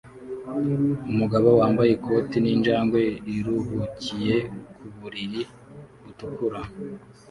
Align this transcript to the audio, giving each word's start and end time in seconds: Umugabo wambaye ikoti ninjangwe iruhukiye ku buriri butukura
Umugabo 1.11 1.47
wambaye 1.59 1.91
ikoti 1.97 2.37
ninjangwe 2.41 3.01
iruhukiye 3.35 4.35
ku 4.77 4.85
buriri 4.97 5.41
butukura 6.03 6.59